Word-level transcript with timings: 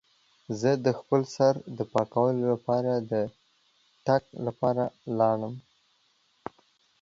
زه 0.59 0.71
د 0.85 0.87
خپل 0.99 1.21
سر 1.35 1.53
د 1.77 1.79
پاکولو 1.93 2.43
لپاره 2.53 2.91
د 3.11 3.13
تګ 4.07 4.23
لپاره 4.45 4.83
لاړم. 5.19 5.53